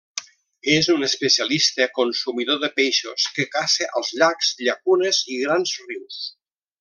[0.75, 6.19] És un especialista consumidor de peixos que caça als llacs, llacunes i grans rius.